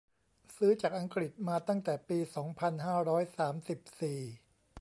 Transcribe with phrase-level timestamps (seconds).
[0.55, 4.19] ซื้อจากอังกฤษมาตั้งแต่ปี สองพันห้าร้อยสามสิบสี่